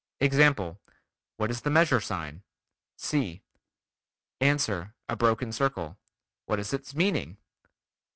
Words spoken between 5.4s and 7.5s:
circle. What is its meaning?